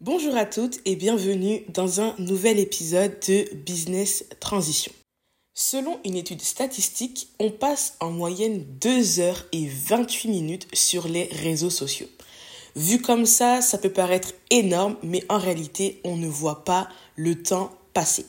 [0.00, 4.92] Bonjour à toutes et bienvenue dans un nouvel épisode de Business Transition.
[5.54, 11.24] Selon une étude statistique, on passe en moyenne 2 heures et 28 minutes sur les
[11.42, 12.06] réseaux sociaux.
[12.76, 17.42] Vu comme ça, ça peut paraître énorme, mais en réalité, on ne voit pas le
[17.42, 18.24] temps passer.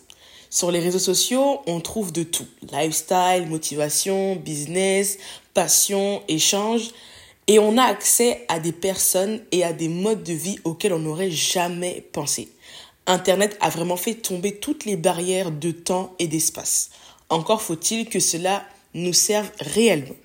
[0.49, 2.47] Sur les réseaux sociaux, on trouve de tout.
[2.71, 5.19] Lifestyle, motivation, business,
[5.53, 6.89] passion, échange.
[7.49, 10.99] Et on a accès à des personnes et à des modes de vie auxquels on
[10.99, 12.47] n'aurait jamais pensé.
[13.07, 16.91] Internet a vraiment fait tomber toutes les barrières de temps et d'espace.
[17.29, 20.15] Encore faut-il que cela nous serve réellement.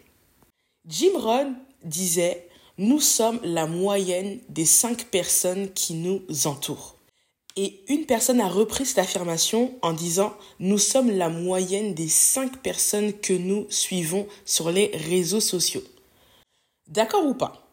[0.87, 6.97] Jim Rohn disait Nous sommes la moyenne des cinq personnes qui nous entourent.
[7.57, 12.59] Et une personne a repris cette affirmation en disant Nous sommes la moyenne des cinq
[12.59, 15.85] personnes que nous suivons sur les réseaux sociaux.
[16.89, 17.67] D'accord ou pas?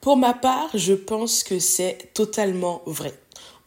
[0.00, 3.12] Pour ma part, je pense que c'est totalement vrai.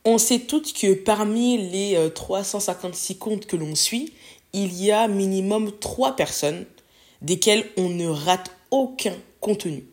[0.05, 4.11] On sait toutes que parmi les 356 euh, comptes que l'on suit,
[4.53, 6.65] il y a minimum 3 personnes
[7.21, 9.85] desquelles on ne rate aucun contenu.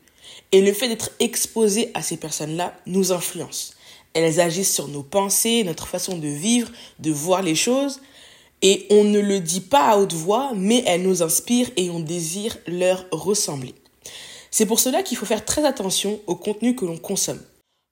[0.52, 3.74] Et le fait d'être exposé à ces personnes-là nous influence.
[4.14, 8.00] Elles agissent sur nos pensées, notre façon de vivre, de voir les choses.
[8.62, 12.00] Et on ne le dit pas à haute voix, mais elles nous inspirent et on
[12.00, 13.74] désire leur ressembler.
[14.50, 17.40] C'est pour cela qu'il faut faire très attention au contenu que l'on consomme.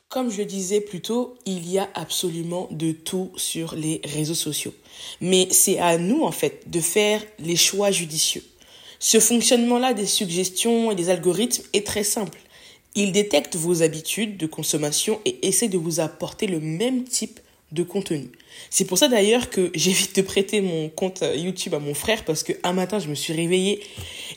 [0.08, 4.34] Comme je le disais plus tôt, il y a absolument de tout sur les réseaux
[4.34, 4.72] sociaux.
[5.20, 8.44] Mais c'est à nous, en fait, de faire les choix judicieux.
[9.00, 12.38] Ce fonctionnement-là des suggestions et des algorithmes est très simple.
[12.94, 17.40] Il détecte vos habitudes de consommation et essaie de vous apporter le même type
[17.72, 18.30] de contenu.
[18.70, 22.42] C'est pour ça d'ailleurs que j'évite de prêter mon compte YouTube à mon frère parce
[22.42, 23.82] que un matin je me suis réveillée,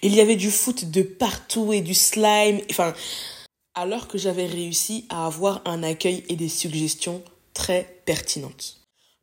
[0.01, 2.93] il y avait du foot de partout et du slime, enfin
[3.75, 7.21] alors que j'avais réussi à avoir un accueil et des suggestions
[7.53, 8.77] très pertinentes.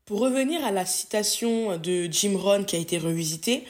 [0.07, 3.65] Pour revenir à la citation de Jim Rohn qui a été revisitée,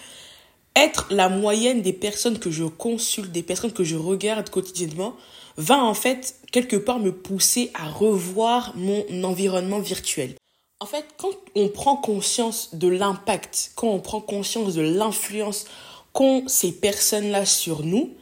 [0.77, 5.17] être la moyenne des personnes que je consulte, des personnes que je regarde quotidiennement,
[5.57, 10.35] va en fait quelque part me pousser à revoir mon environnement virtuel.
[10.81, 15.65] En fait, quand on prend conscience de l'impact, quand on prend conscience de l'influence
[16.13, 18.15] qu'ont ces personnes-là sur nous,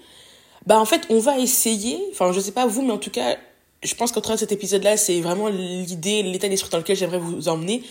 [0.67, 3.37] bah en fait, on va essayer, enfin je sais pas vous, mais en tout cas,
[3.83, 7.49] je pense qu'au travers cet épisode-là, c'est vraiment l'idée, l'état d'esprit dans lequel j'aimerais vous
[7.49, 7.83] emmener.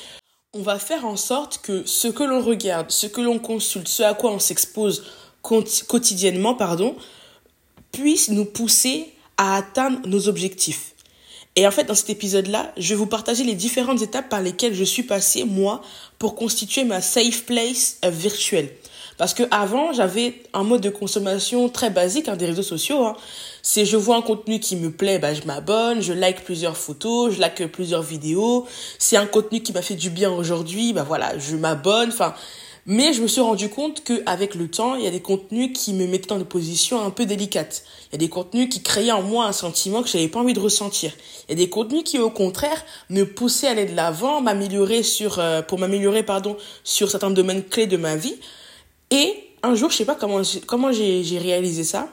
[0.53, 4.03] On va faire en sorte que ce que l'on regarde, ce que l'on consulte, ce
[4.03, 5.03] à quoi on s'expose
[5.41, 6.95] quotidiennement, pardon,
[7.91, 10.93] puisse nous pousser à atteindre nos objectifs.
[11.55, 14.73] Et en fait, dans cet épisode-là, je vais vous partager les différentes étapes par lesquelles
[14.73, 15.81] je suis passée, moi,
[16.17, 18.69] pour constituer ma safe place euh, virtuelle.
[19.17, 23.05] Parce que avant, j'avais un mode de consommation très basique hein, des réseaux sociaux.
[23.05, 23.15] Hein.
[23.61, 27.35] C'est je vois un contenu qui me plaît, bah, je m'abonne, je like plusieurs photos,
[27.35, 28.65] je like plusieurs vidéos.
[28.97, 32.09] C'est un contenu qui m'a fait du bien aujourd'hui, bah voilà, je m'abonne.
[32.09, 32.33] Enfin,
[32.85, 35.93] mais je me suis rendu compte qu'avec le temps, il y a des contenus qui
[35.93, 37.83] me mettaient dans des positions un peu délicates.
[38.09, 40.39] Il y a des contenus qui créaient en moi un sentiment que je n'avais pas
[40.39, 41.13] envie de ressentir.
[41.47, 45.01] Il y a des contenus qui, au contraire, me poussaient à aller de l'avant, m'améliorer
[45.01, 48.35] sur, euh, pour m'améliorer, pardon, sur certains domaines clés de ma vie.
[49.11, 52.09] Et un jour, je sais pas comment, comment j'ai, j'ai réalisé ça,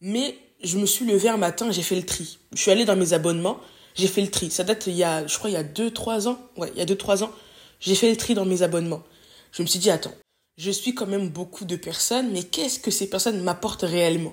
[0.00, 2.38] mais je me suis levé un matin, j'ai fait le tri.
[2.54, 3.60] Je suis allé dans mes abonnements,
[3.94, 4.50] j'ai fait le tri.
[4.50, 6.38] Ça date il y a, je crois, il y a 2-3 ans.
[6.56, 7.30] Ouais, il y a 2-3 ans.
[7.78, 9.04] J'ai fait le tri dans mes abonnements
[9.52, 10.14] je me suis dit, attends,
[10.56, 14.32] je suis quand même beaucoup de personnes, mais qu'est-ce que ces personnes m'apportent réellement?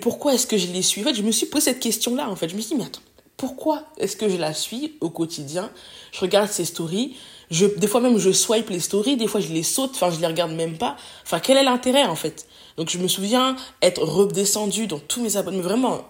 [0.00, 1.00] Pourquoi est-ce que je les suis?
[1.00, 2.48] En fait, je me suis posé cette question-là, en fait.
[2.48, 3.00] Je me suis dit, mais attends,
[3.36, 5.70] pourquoi est-ce que je la suis au quotidien?
[6.12, 7.16] Je regarde ses stories,
[7.50, 10.26] des fois même je swipe les stories, des fois je les saute, enfin je les
[10.26, 10.96] regarde même pas.
[11.24, 12.46] Enfin, quel est l'intérêt en fait?
[12.76, 16.08] Donc je me souviens être redescendu dans tous mes abonnements, vraiment,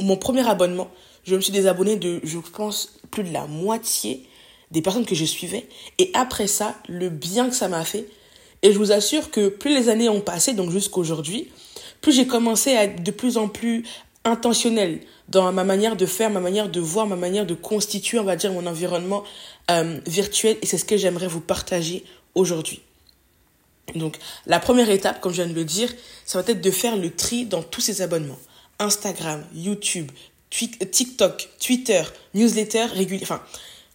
[0.00, 0.90] mon premier abonnement,
[1.24, 4.28] je me suis désabonné de, je pense, plus de la moitié
[4.70, 5.66] des personnes que je suivais.
[5.98, 8.06] Et après ça, le bien que ça m'a fait.
[8.62, 11.48] Et je vous assure que plus les années ont passé, donc jusqu'aujourd'hui,
[12.00, 13.84] plus j'ai commencé à être de plus en plus
[14.24, 18.24] intentionnel dans ma manière de faire, ma manière de voir, ma manière de constituer, on
[18.24, 19.24] va dire, mon environnement
[19.70, 20.56] euh, virtuel.
[20.60, 22.82] Et c'est ce que j'aimerais vous partager aujourd'hui.
[23.94, 25.92] Donc, la première étape, comme je viens de le dire,
[26.24, 28.38] ça va être de faire le tri dans tous ces abonnements.
[28.78, 30.10] Instagram, YouTube,
[30.50, 32.02] TikTok, Twitter,
[32.34, 33.22] newsletter régulier.
[33.22, 33.42] Enfin,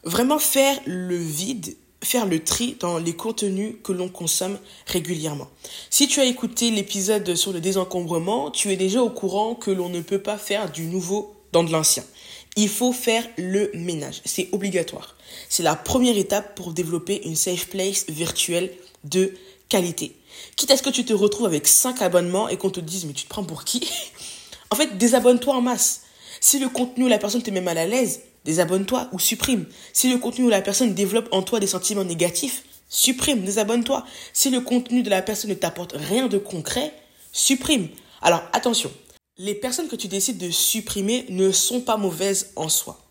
[0.05, 5.49] Vraiment faire le vide, faire le tri dans les contenus que l'on consomme régulièrement.
[5.89, 9.89] Si tu as écouté l'épisode sur le désencombrement, tu es déjà au courant que l'on
[9.89, 12.03] ne peut pas faire du nouveau dans de l'ancien.
[12.55, 14.21] Il faut faire le ménage.
[14.25, 15.15] C'est obligatoire.
[15.49, 18.71] C'est la première étape pour développer une safe place virtuelle
[19.03, 19.33] de
[19.69, 20.15] qualité.
[20.55, 23.13] Quitte à ce que tu te retrouves avec 5 abonnements et qu'on te dise mais
[23.13, 23.89] tu te prends pour qui?
[24.71, 26.01] En fait, désabonne-toi en masse.
[26.41, 29.65] Si le contenu, la personne te met mal à l'aise, désabonne-toi ou supprime.
[29.91, 34.05] Si le contenu de la personne développe en toi des sentiments négatifs, supprime, désabonne-toi.
[34.31, 36.93] Si le contenu de la personne ne t'apporte rien de concret,
[37.33, 37.89] supprime.
[38.21, 38.91] Alors attention,
[39.37, 43.01] les personnes que tu décides de supprimer ne sont pas mauvaises en soi.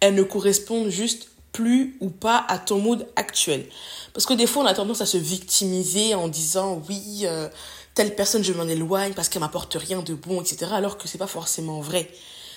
[0.00, 3.66] Elles ne correspondent juste plus ou pas à ton mood actuel.
[4.12, 7.48] Parce que des fois, on a tendance à se victimiser en disant oui, euh,
[7.94, 10.72] telle personne, je m'en éloigne parce qu'elle m'apporte rien de bon, etc.
[10.72, 12.10] Alors que c'est pas forcément vrai.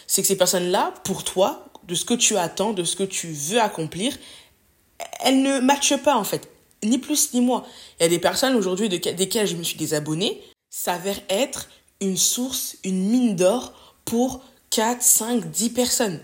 [0.05, 3.27] C'est que ces personnes-là, pour toi, de ce que tu attends, de ce que tu
[3.27, 4.17] veux accomplir,
[5.21, 6.49] elles ne matchent pas en fait.
[6.83, 7.63] Ni plus ni moins.
[7.99, 11.69] Il y a des personnes aujourd'hui desquelles je me suis désabonnée, s'avère être
[12.01, 13.73] une source, une mine d'or
[14.05, 14.41] pour
[14.71, 16.19] 4, 5, 10 personnes.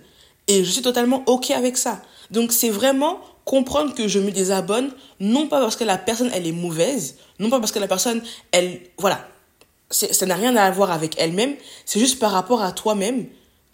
[0.48, 2.02] Et je suis totalement OK avec ça.
[2.32, 6.46] Donc c'est vraiment comprendre que je me désabonne, non pas parce que la personne, elle
[6.46, 8.22] est mauvaise, non pas parce que la personne,
[8.52, 8.82] elle...
[8.98, 9.28] Voilà.
[9.92, 11.56] Ça n'a rien à voir avec elle-même.
[11.86, 13.26] C'est juste par rapport à toi-même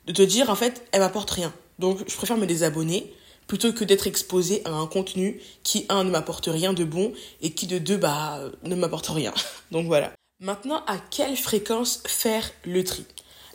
[0.06, 1.54] de te dire, en fait, elle m'apporte rien.
[1.80, 3.14] Donc je préfère me désabonner
[3.48, 7.52] plutôt que d'être exposé à un contenu qui, un, ne m'apporte rien de bon et
[7.52, 9.34] qui, de deux, bah, ne m'apporte rien.
[9.72, 10.12] Donc voilà.
[10.40, 13.06] Maintenant, à quelle fréquence faire le tri?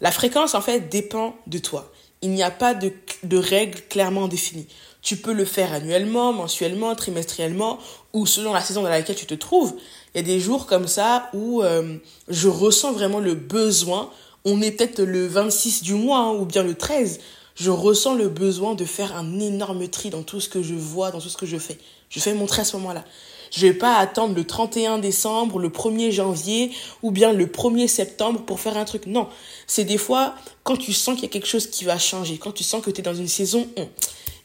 [0.01, 1.93] La fréquence, en fait, dépend de toi.
[2.23, 2.93] Il n'y a pas de,
[3.25, 4.69] de règles clairement définies.
[5.03, 7.79] Tu peux le faire annuellement, mensuellement, trimestriellement
[8.13, 9.75] ou selon la saison dans laquelle tu te trouves.
[10.15, 11.97] Il y a des jours comme ça où euh,
[12.29, 14.11] je ressens vraiment le besoin.
[14.45, 17.21] On est peut-être le 26 du mois hein, ou bien le 13.
[17.57, 21.11] Je ressens le besoin de faire un énorme tri dans tout ce que je vois,
[21.11, 21.79] dans tout ce que je fais.
[22.09, 23.05] Je fais mon tri à ce moment-là.
[23.51, 26.71] Je vais pas attendre le 31 décembre, le 1er janvier
[27.03, 29.07] ou bien le 1er septembre pour faire un truc.
[29.07, 29.29] Non,
[29.67, 32.53] c'est des fois quand tu sens qu'il y a quelque chose qui va changer, quand
[32.53, 33.69] tu sens que tu es dans une saison,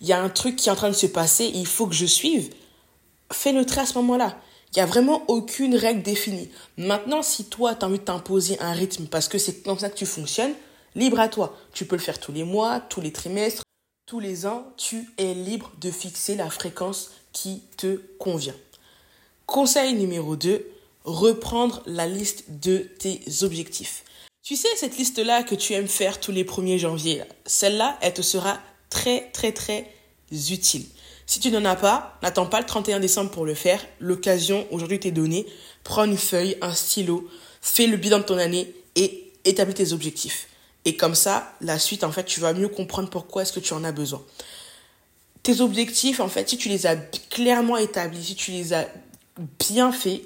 [0.02, 1.94] il y a un truc qui est en train de se passer, il faut que
[1.94, 2.50] je suive.
[3.32, 4.38] Fais le trait à ce moment-là.
[4.72, 6.50] Il n'y a vraiment aucune règle définie.
[6.78, 9.90] Maintenant, si toi, tu as envie de t'imposer un rythme parce que c'est comme ça
[9.90, 10.54] que tu fonctionnes,
[10.96, 11.58] libre à toi.
[11.74, 13.64] Tu peux le faire tous les mois, tous les trimestres,
[14.06, 14.66] tous les ans.
[14.78, 18.56] Tu es libre de fixer la fréquence qui te convient.
[19.46, 20.68] Conseil numéro 2,
[21.04, 24.04] reprendre la liste de tes objectifs.
[24.42, 28.22] Tu sais, cette liste-là que tu aimes faire tous les 1er janvier, celle-là, elle te
[28.22, 28.60] sera
[28.90, 29.92] très, très, très
[30.32, 30.86] utile.
[31.28, 33.84] Si tu n'en as pas, n'attends pas le 31 décembre pour le faire.
[34.00, 35.48] L'occasion aujourd'hui t'est donnée.
[35.84, 37.28] Prends une feuille, un stylo,
[37.62, 40.48] fais le bilan de ton année et établis tes objectifs.
[40.86, 43.74] Et comme ça, la suite, en fait, tu vas mieux comprendre pourquoi est-ce que tu
[43.74, 44.24] en as besoin.
[45.44, 48.88] Tes objectifs, en fait, si tu les as clairement établis, si tu les as
[49.60, 50.22] bien faits,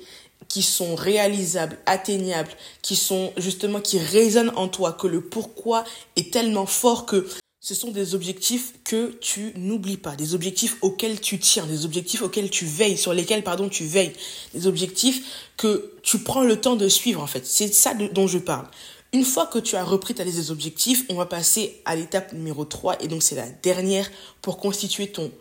[0.47, 2.51] qui sont réalisables, atteignables,
[2.81, 5.83] qui sont justement, qui résonnent en toi, que le pourquoi
[6.15, 7.27] est tellement fort que
[7.61, 12.21] ce sont des objectifs que tu n'oublies pas, des objectifs auxquels tu tiens, des objectifs
[12.21, 14.13] auxquels tu veilles, sur lesquels, pardon, tu veilles,
[14.53, 17.45] des objectifs que tu prends le temps de suivre, en fait.
[17.45, 18.65] C'est ça dont je parle.
[19.11, 22.31] Une fois que tu as repris ta liste des objectifs, on va passer à l'étape
[22.33, 24.09] numéro 3 et donc c'est la dernière
[24.41, 25.31] pour constituer ton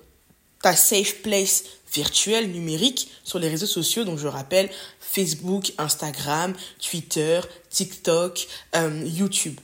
[0.63, 4.05] ta safe place virtuelle numérique sur les réseaux sociaux.
[4.05, 4.71] Donc je rappelle
[5.01, 9.61] Facebook, Instagram, Twitter, TikTok, euh, YouTube.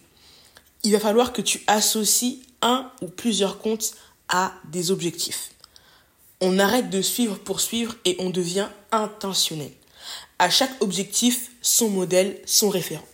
[0.82, 3.94] Il va falloir que tu associes un ou plusieurs comptes
[4.28, 5.50] à des objectifs.
[6.40, 9.72] On arrête de suivre pour suivre et on devient intentionnel.
[10.38, 13.06] À chaque objectif, son modèle, son référent.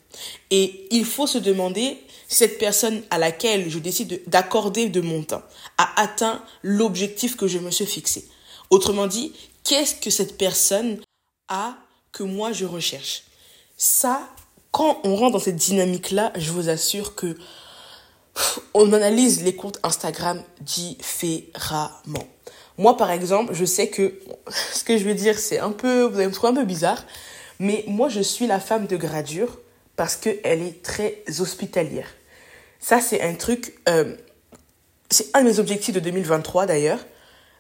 [0.51, 5.43] Et il faut se demander cette personne à laquelle je décide d'accorder de, mon temps
[5.79, 8.29] a atteint l'objectif que je me suis fixé.
[8.71, 9.33] Autrement dit,
[9.65, 11.01] qu'est-ce que cette personne
[11.49, 11.77] a
[12.13, 13.25] que moi je recherche?
[13.77, 14.29] Ça,
[14.71, 17.37] quand on rentre dans cette dynamique-là, je vous assure que
[18.75, 22.29] on analyse les comptes Instagram différemment.
[22.79, 24.21] Moi, par exemple, je sais que
[24.73, 27.05] ce que je vais dire, c'est un peu, vous allez me trouver un peu bizarre,
[27.59, 29.59] mais moi, je suis la femme de gradure
[30.01, 32.09] parce qu'elle est très hospitalière.
[32.79, 34.17] Ça, c'est un truc, euh,
[35.11, 37.01] c'est un de mes objectifs de 2023 d'ailleurs.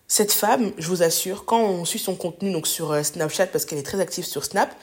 [0.08, 3.66] Cette femme, je vous assure, quand on suit son contenu donc sur euh, Snapchat, parce
[3.66, 4.74] qu'elle est très active sur Snap,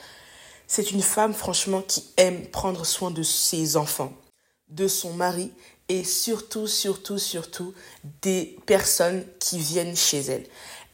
[0.68, 4.12] c'est une femme franchement qui aime prendre soin de ses enfants,
[4.68, 5.50] de son mari
[5.88, 7.74] et surtout, surtout, surtout
[8.22, 10.46] des personnes qui viennent chez elle.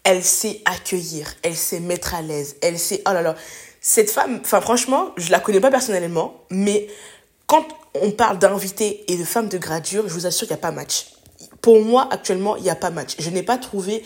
[0.02, 3.37] Elle sait accueillir, elle sait mettre à l'aise, elle sait, oh là là,
[3.87, 6.88] cette femme, enfin franchement, je la connais pas personnellement, mais
[7.47, 10.62] quand on parle d'invités et de femmes de gradure, je vous assure qu'il n'y a
[10.62, 11.09] pas match.
[11.61, 13.14] Pour moi, actuellement, il n'y a pas match.
[13.19, 14.03] Je n'ai pas trouvé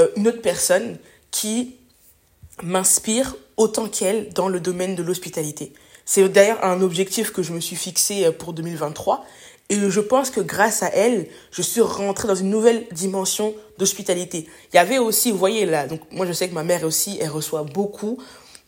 [0.00, 0.98] euh, une autre personne
[1.30, 1.76] qui
[2.64, 5.74] m'inspire autant qu'elle dans le domaine de l'hospitalité.
[6.04, 9.24] C'est d'ailleurs un objectif que je me suis fixé euh, pour 2023.
[9.68, 14.48] Et je pense que grâce à elle, je suis rentrée dans une nouvelle dimension d'hospitalité.
[14.72, 17.16] Il y avait aussi, vous voyez là, donc moi je sais que ma mère aussi,
[17.20, 18.18] elle reçoit beaucoup,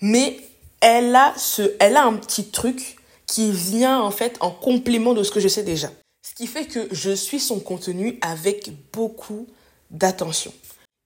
[0.00, 0.36] mais
[0.82, 2.96] elle a ce, elle a un petit truc
[3.26, 5.90] qui vient en fait en complément de ce que je sais déjà.
[6.26, 9.46] Ce qui fait que je suis son contenu avec beaucoup
[9.90, 10.52] d'attention.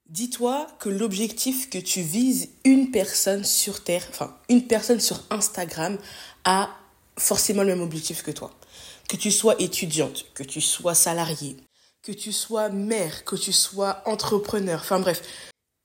[0.09, 5.99] Dis-toi que l'objectif que tu vises, une personne sur Terre, enfin une personne sur Instagram
[6.45, 6.71] a
[7.18, 8.52] forcément le même objectif que toi.
[9.09, 11.56] Que tu sois étudiante, que tu sois salarié,
[12.02, 15.23] que tu sois mère, que tu sois entrepreneur, enfin bref,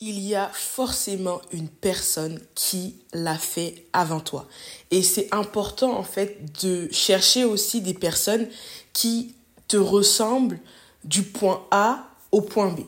[0.01, 4.48] il y a forcément une personne qui l'a fait avant toi.
[4.89, 8.48] Et c'est important en fait de chercher aussi des personnes
[8.93, 9.36] qui
[9.67, 10.60] te ressemblent
[11.03, 12.81] du point A au point B.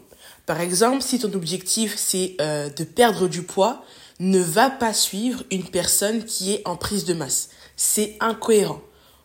[0.48, 3.86] Par exemple, si ton objectif c'est euh, de perdre du poids,
[4.20, 7.50] ne va pas suivre une personne qui est en prise de masse.
[7.78, 8.82] C'est incohérent.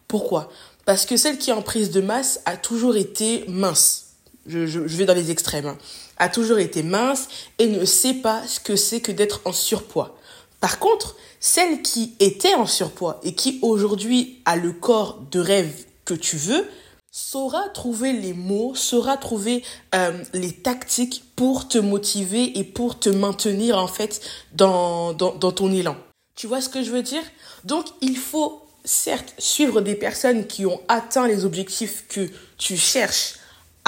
[0.09, 0.51] Pourquoi?
[0.85, 4.08] Parce que celle qui est en prise de masse a toujours été mince.
[4.49, 5.67] Je, vais dans les extrêmes.
[5.67, 5.79] Hein.
[6.17, 7.29] A toujours été mince
[7.59, 10.19] et ne sait pas ce que c'est que d'être en surpoids.
[10.61, 15.85] Par contre, celle qui était en surpoids et qui aujourd'hui a le corps de rêve
[16.05, 16.67] que tu veux,
[17.11, 19.63] saura trouver les mots, saura trouver
[19.95, 24.21] euh, les tactiques pour te motiver et pour te maintenir en fait
[24.53, 25.97] dans, dans, dans ton élan.
[26.35, 27.23] Tu vois ce que je veux dire?
[27.65, 33.35] Donc il faut certes suivre des personnes qui ont atteint les objectifs que tu cherches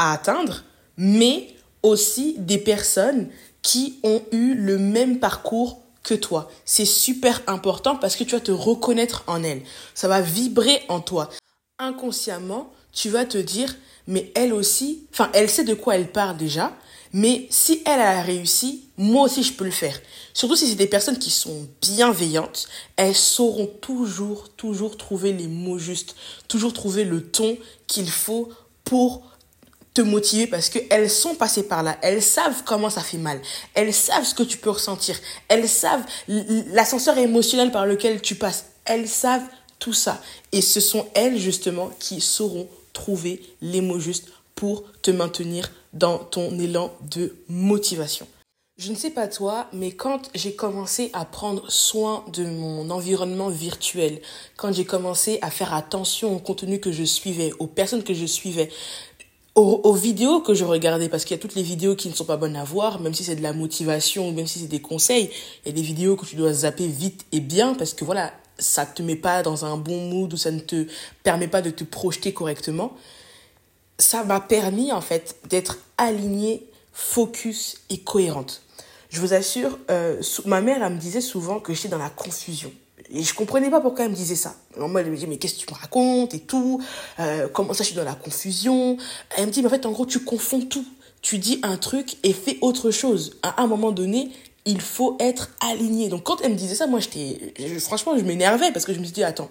[0.00, 0.64] à atteindre,
[0.97, 3.28] mais aussi des personnes
[3.61, 6.50] qui ont eu le même parcours que toi.
[6.64, 9.61] C'est super important parce que tu vas te reconnaître en elles.
[9.95, 11.28] Ça va vibrer en toi.
[11.78, 13.76] Inconsciemment, tu vas te dire,
[14.07, 16.73] mais elle aussi, enfin, elle sait de quoi elle parle déjà,
[17.12, 20.00] mais si elle a réussi, moi aussi je peux le faire.
[20.33, 25.78] Surtout si c'est des personnes qui sont bienveillantes, elles sauront toujours, toujours trouver les mots
[25.78, 26.16] justes,
[26.49, 28.49] toujours trouver le ton qu'il faut
[28.85, 29.29] pour
[30.00, 31.99] te motiver parce qu'elles sont passées par là.
[32.00, 33.40] Elles savent comment ça fait mal.
[33.75, 35.19] Elles savent ce que tu peux ressentir.
[35.49, 38.66] Elles savent l'ascenseur émotionnel par lequel tu passes.
[38.87, 39.47] Elles savent
[39.78, 40.21] tout ça.
[40.52, 46.19] Et ce sont elles justement qui sauront trouver les mots justes pour te maintenir dans
[46.19, 48.26] ton élan de motivation.
[48.78, 53.50] Je ne sais pas toi, mais quand j'ai commencé à prendre soin de mon environnement
[53.50, 54.23] virtuel,
[54.57, 58.25] quand j'ai commencé à faire attention au contenu que je suivais, aux personnes que je
[58.25, 58.71] suivais,
[59.61, 62.25] aux, vidéos que je regardais, parce qu'il y a toutes les vidéos qui ne sont
[62.25, 65.31] pas bonnes à voir, même si c'est de la motivation même si c'est des conseils,
[65.64, 68.33] il y a des vidéos que tu dois zapper vite et bien, parce que voilà,
[68.59, 70.87] ça te met pas dans un bon mood ou ça ne te
[71.23, 72.97] permet pas de te projeter correctement,
[73.99, 78.62] ça m'a permis en fait d'être alignée, focus et cohérente.
[79.11, 82.73] Je vous assure, euh, ma mère elle me disait souvent que j'étais dans la confusion.
[83.12, 84.55] Et je comprenais pas pourquoi elle me disait ça.
[84.76, 86.81] moi, elle me disait, mais qu'est-ce que tu me racontes et tout
[87.19, 88.97] euh, Comment ça, je suis dans la confusion
[89.37, 90.85] Elle me dit, mais en fait, en gros, tu confonds tout.
[91.23, 93.37] Tu dis un truc et fais autre chose.
[93.43, 94.31] À un moment donné,
[94.64, 96.09] il faut être aligné.
[96.09, 99.05] Donc quand elle me disait ça, moi j'étais franchement je m'énervais parce que je me
[99.05, 99.50] suis dit attends,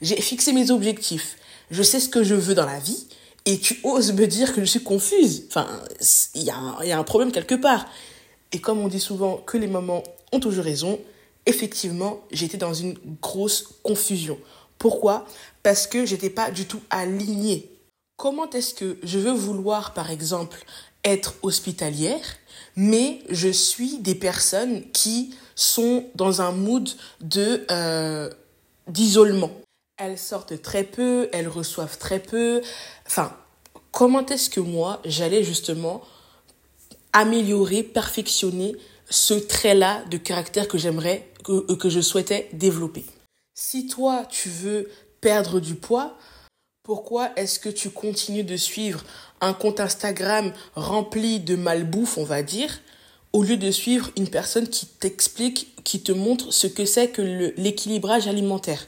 [0.00, 1.36] j'ai fixé mes objectifs.
[1.70, 3.06] Je sais ce que je veux dans la vie
[3.44, 5.44] et tu oses me dire que je suis confuse.
[5.48, 5.66] Enfin,
[6.34, 7.86] il y, y, a un problème quelque part.
[8.52, 10.98] Et comme on dit souvent que les mamans ont toujours raison,
[11.46, 14.38] effectivement, j'étais dans une grosse confusion.
[14.78, 15.26] Pourquoi?
[15.62, 17.70] Parce que j'étais pas du tout alignée.
[18.16, 20.64] Comment est-ce que je veux vouloir, par exemple,
[21.04, 22.22] être hospitalière
[22.76, 26.88] mais je suis des personnes qui sont dans un mood
[27.22, 28.30] de euh,
[28.86, 29.50] d'isolement.
[29.96, 32.60] Elles sortent très peu, elles reçoivent très peu.
[33.06, 33.34] Enfin,
[33.92, 36.02] comment est-ce que moi j'allais justement
[37.14, 38.76] améliorer, perfectionner
[39.08, 43.04] ce trait-là de caractère que j'aimerais, que, que je souhaitais développer.
[43.54, 46.16] Si toi, tu veux perdre du poids,
[46.82, 49.02] pourquoi est-ce que tu continues de suivre
[49.40, 52.80] un compte Instagram rempli de malbouffe, on va dire,
[53.32, 57.22] au lieu de suivre une personne qui t'explique, qui te montre ce que c'est que
[57.56, 58.86] l'équilibrage alimentaire?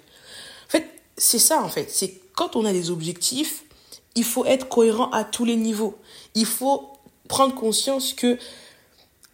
[0.67, 1.89] En fait, c'est ça en fait.
[1.91, 3.65] C'est quand on a des objectifs,
[4.15, 5.99] il faut être cohérent à tous les niveaux.
[6.35, 6.93] Il faut
[7.29, 8.39] prendre conscience que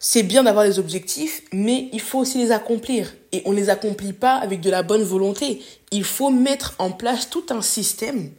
[0.07, 3.11] c'est bien d'avoir des objectifs, mais il faut aussi les accomplir.
[3.31, 5.63] Et on ne les accomplit pas avec de la bonne volonté.
[5.89, 8.29] Il faut mettre en place tout un système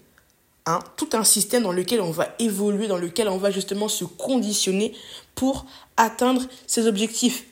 [0.97, 4.95] tout un système dans lequel on va évoluer, dans lequel on va justement se conditionner
[5.37, 5.65] pour
[5.97, 7.47] atteindre ses objectifs.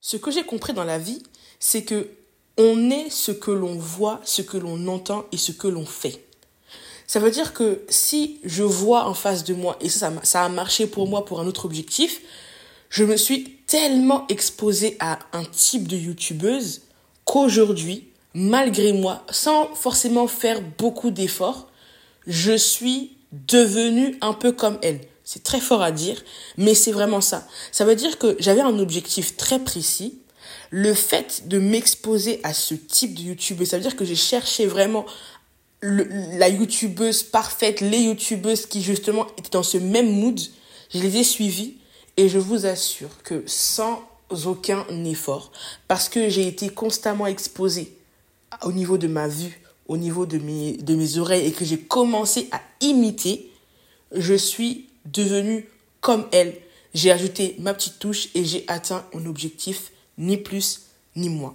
[0.00, 1.22] Ce que j'ai compris dans la vie,
[1.58, 2.08] c'est que
[2.56, 6.24] on est ce que l'on voit, ce que l'on entend et ce que l'on fait.
[7.08, 10.48] Ça veut dire que si je vois en face de moi, et ça, ça a
[10.48, 12.20] marché pour moi pour un autre objectif,
[12.90, 16.82] je me suis tellement exposée à un type de youtubeuse
[17.24, 21.68] qu'aujourd'hui, malgré moi, sans forcément faire beaucoup d'efforts,
[22.26, 25.00] je suis devenue un peu comme elle.
[25.24, 26.22] C'est très fort à dire,
[26.56, 27.46] mais c'est vraiment ça.
[27.72, 30.20] Ça veut dire que j'avais un objectif très précis.
[30.70, 34.66] Le fait de m'exposer à ce type de YouTube, ça veut dire que j'ai cherché
[34.66, 35.04] vraiment
[35.82, 40.38] la youtubeuse parfaite, les youtubeuses qui justement étaient dans ce même mood,
[40.92, 41.76] je les ai suivies
[42.16, 44.02] et je vous assure que sans
[44.44, 45.52] aucun effort,
[45.88, 47.96] parce que j'ai été constamment exposée
[48.62, 52.60] au niveau de ma vue, au niveau de mes, oreilles et que j'ai commencé à
[52.80, 53.50] imiter,
[54.12, 55.68] je suis devenue
[56.00, 56.56] comme elle.
[56.94, 61.54] J'ai ajouté ma petite touche et j'ai atteint mon objectif, ni plus ni moins.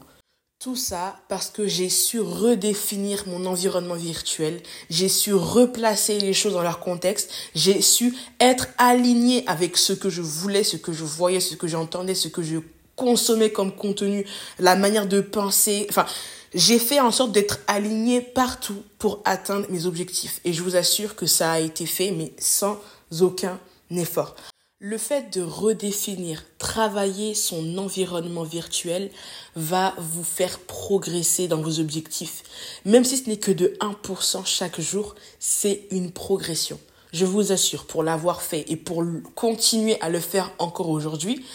[0.61, 6.53] Tout ça parce que j'ai su redéfinir mon environnement virtuel, j'ai su replacer les choses
[6.53, 11.03] dans leur contexte, j'ai su être aligné avec ce que je voulais, ce que je
[11.03, 12.57] voyais, ce que j'entendais, ce que je
[12.95, 14.23] consommais comme contenu,
[14.59, 16.05] la manière de penser, enfin,
[16.53, 20.41] j'ai fait en sorte d'être aligné partout pour atteindre mes objectifs.
[20.45, 22.79] Et je vous assure que ça a été fait, mais sans
[23.19, 24.35] aucun effort.
[24.83, 29.11] Le fait de redéfinir, travailler son environnement virtuel
[29.55, 32.41] va vous faire progresser dans vos objectifs.
[32.83, 36.79] Même si ce n'est que de 1% chaque jour, c'est une progression.
[37.13, 39.03] Je vous assure, pour l'avoir fait et pour
[39.35, 41.45] continuer à le faire encore aujourd'hui,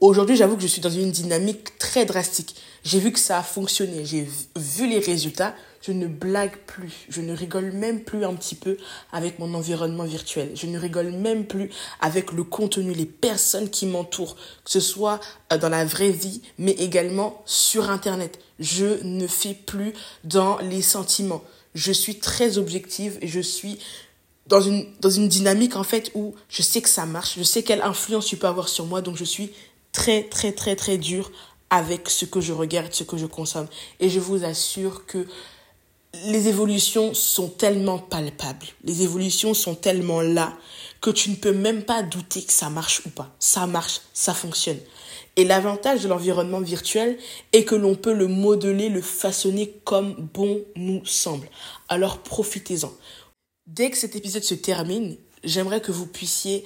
[0.00, 2.56] Aujourd'hui, j'avoue que je suis dans une dynamique très drastique.
[2.82, 5.54] J'ai vu que ça a fonctionné, j'ai vu les résultats.
[5.82, 8.76] Je ne blague plus, je ne rigole même plus un petit peu
[9.10, 10.52] avec mon environnement virtuel.
[10.54, 11.70] Je ne rigole même plus
[12.00, 15.20] avec le contenu, les personnes qui m'entourent, que ce soit
[15.52, 18.38] euh, dans la vraie vie, mais également sur Internet.
[18.60, 21.42] Je ne fais plus dans les sentiments.
[21.74, 23.78] Je suis très objective et je suis
[24.46, 27.62] dans une, dans une dynamique en fait où je sais que ça marche, je sais
[27.62, 29.52] quelle influence tu peux avoir sur moi, donc je suis
[29.92, 31.30] très, très, très, très dur
[31.70, 33.66] avec ce que je regarde, ce que je consomme.
[33.98, 35.26] Et je vous assure que
[36.26, 40.52] les évolutions sont tellement palpables, les évolutions sont tellement là
[41.00, 43.34] que tu ne peux même pas douter que ça marche ou pas.
[43.40, 44.78] Ça marche, ça fonctionne.
[45.34, 47.18] Et l'avantage de l'environnement virtuel
[47.52, 51.48] est que l'on peut le modeler, le façonner comme bon nous semble.
[51.88, 52.92] Alors profitez-en.
[53.66, 56.64] Dès que cet épisode se termine, j'aimerais que vous puissiez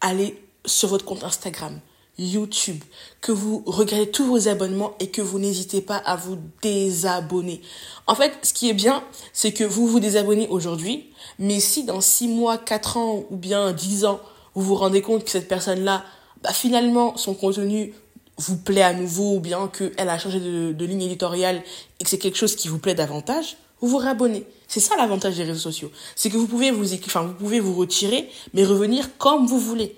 [0.00, 1.80] aller sur votre compte Instagram,
[2.18, 2.82] YouTube,
[3.20, 7.60] que vous regardez tous vos abonnements et que vous n'hésitez pas à vous désabonner.
[8.06, 9.02] En fait, ce qui est bien,
[9.32, 13.72] c'est que vous vous désabonnez aujourd'hui, mais si dans 6 mois, 4 ans ou bien
[13.72, 14.20] 10 ans,
[14.54, 16.04] vous vous rendez compte que cette personne-là,
[16.42, 17.92] bah finalement, son contenu
[18.38, 21.62] vous plaît à nouveau ou bien qu'elle a changé de, ligne éditoriale
[22.00, 24.44] et que c'est quelque chose qui vous plaît davantage, vous vous rabonnez.
[24.68, 25.90] C'est ça l'avantage des réseaux sociaux.
[26.14, 29.96] C'est que vous pouvez vous, enfin, vous pouvez vous retirer, mais revenir comme vous voulez.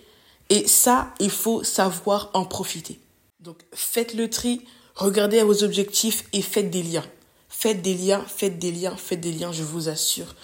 [0.51, 2.99] Et ça, il faut savoir en profiter.
[3.41, 4.63] Donc faites le tri,
[4.95, 7.07] regardez à vos objectifs et faites des liens.
[7.49, 10.35] Faites des liens, faites des liens, faites des liens, je vous assure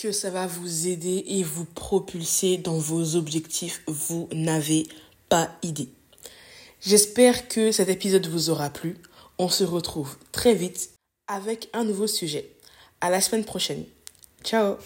[0.00, 3.82] que ça va vous aider et vous propulser dans vos objectifs.
[3.86, 4.86] Vous n'avez
[5.28, 5.88] pas idée.
[6.80, 8.96] J'espère que cet épisode vous aura plu.
[9.38, 10.90] On se retrouve très vite
[11.26, 12.48] avec un nouveau sujet.
[13.00, 13.84] À la semaine prochaine.
[14.44, 14.76] Ciao